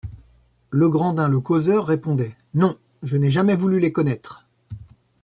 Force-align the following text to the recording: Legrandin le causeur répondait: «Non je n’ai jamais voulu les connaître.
Legrandin 0.71 1.27
le 1.29 1.39
causeur 1.39 1.85
répondait: 1.85 2.35
«Non 2.55 2.75
je 3.03 3.17
n’ai 3.17 3.29
jamais 3.29 3.55
voulu 3.55 3.79
les 3.79 3.91
connaître. 3.91 4.47